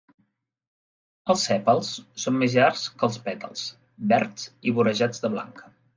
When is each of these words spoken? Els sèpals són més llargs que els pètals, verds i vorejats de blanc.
Els 1.33 1.43
sèpals 1.49 1.91
són 2.23 2.39
més 2.43 2.57
llargs 2.61 2.85
que 3.03 3.07
els 3.11 3.19
pètals, 3.27 3.67
verds 4.15 4.49
i 4.71 4.75
vorejats 4.79 5.23
de 5.27 5.33
blanc. 5.37 5.63